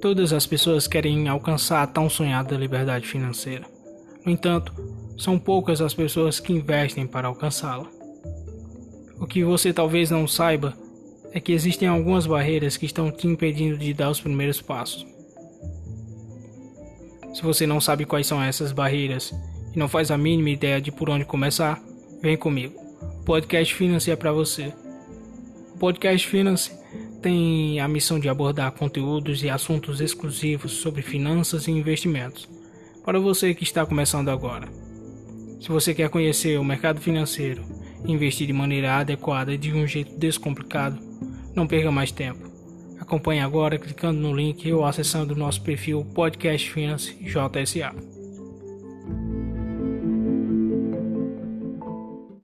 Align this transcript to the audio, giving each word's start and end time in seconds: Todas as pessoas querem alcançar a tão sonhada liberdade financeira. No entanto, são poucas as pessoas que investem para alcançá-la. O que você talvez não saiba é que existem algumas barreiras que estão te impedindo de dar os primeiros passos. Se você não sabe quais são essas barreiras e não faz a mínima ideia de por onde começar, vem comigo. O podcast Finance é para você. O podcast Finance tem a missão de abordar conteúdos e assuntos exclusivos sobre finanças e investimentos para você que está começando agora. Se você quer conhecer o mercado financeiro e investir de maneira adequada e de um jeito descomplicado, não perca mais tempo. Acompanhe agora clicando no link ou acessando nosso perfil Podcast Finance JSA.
Todas 0.00 0.32
as 0.32 0.46
pessoas 0.46 0.86
querem 0.86 1.28
alcançar 1.28 1.82
a 1.82 1.86
tão 1.86 2.08
sonhada 2.08 2.56
liberdade 2.56 3.06
financeira. 3.06 3.66
No 4.24 4.32
entanto, 4.32 4.72
são 5.18 5.38
poucas 5.38 5.82
as 5.82 5.92
pessoas 5.92 6.40
que 6.40 6.54
investem 6.54 7.06
para 7.06 7.28
alcançá-la. 7.28 7.86
O 9.18 9.26
que 9.26 9.44
você 9.44 9.74
talvez 9.74 10.10
não 10.10 10.26
saiba 10.26 10.72
é 11.32 11.38
que 11.38 11.52
existem 11.52 11.86
algumas 11.86 12.26
barreiras 12.26 12.78
que 12.78 12.86
estão 12.86 13.12
te 13.12 13.26
impedindo 13.26 13.76
de 13.76 13.92
dar 13.92 14.08
os 14.08 14.20
primeiros 14.20 14.62
passos. 14.62 15.06
Se 17.34 17.42
você 17.42 17.66
não 17.66 17.80
sabe 17.80 18.06
quais 18.06 18.26
são 18.26 18.42
essas 18.42 18.72
barreiras 18.72 19.34
e 19.74 19.78
não 19.78 19.86
faz 19.86 20.10
a 20.10 20.16
mínima 20.16 20.48
ideia 20.48 20.80
de 20.80 20.90
por 20.90 21.10
onde 21.10 21.26
começar, 21.26 21.78
vem 22.22 22.38
comigo. 22.38 22.74
O 23.20 23.24
podcast 23.24 23.74
Finance 23.74 24.10
é 24.10 24.16
para 24.16 24.32
você. 24.32 24.72
O 25.74 25.78
podcast 25.78 26.26
Finance 26.26 26.72
tem 27.20 27.80
a 27.80 27.88
missão 27.88 28.18
de 28.18 28.28
abordar 28.28 28.72
conteúdos 28.72 29.42
e 29.42 29.50
assuntos 29.50 30.00
exclusivos 30.00 30.72
sobre 30.72 31.02
finanças 31.02 31.68
e 31.68 31.70
investimentos 31.70 32.48
para 33.04 33.18
você 33.18 33.54
que 33.54 33.64
está 33.64 33.84
começando 33.84 34.28
agora. 34.28 34.68
Se 35.60 35.68
você 35.68 35.94
quer 35.94 36.08
conhecer 36.08 36.58
o 36.58 36.64
mercado 36.64 37.00
financeiro 37.00 37.62
e 38.04 38.12
investir 38.12 38.46
de 38.46 38.52
maneira 38.52 38.96
adequada 38.96 39.52
e 39.52 39.58
de 39.58 39.72
um 39.72 39.86
jeito 39.86 40.16
descomplicado, 40.18 40.98
não 41.54 41.66
perca 41.66 41.90
mais 41.90 42.10
tempo. 42.10 42.48
Acompanhe 42.98 43.40
agora 43.40 43.78
clicando 43.78 44.20
no 44.20 44.34
link 44.34 44.72
ou 44.72 44.84
acessando 44.84 45.36
nosso 45.36 45.62
perfil 45.62 46.04
Podcast 46.14 46.70
Finance 46.70 47.14
JSA. 47.20 48.19